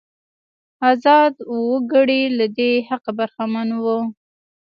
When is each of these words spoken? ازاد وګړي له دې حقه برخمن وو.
ازاد 0.91 1.33
وګړي 1.69 2.21
له 2.37 2.45
دې 2.57 2.71
حقه 2.87 3.11
برخمن 3.19 3.69
وو. 3.83 3.99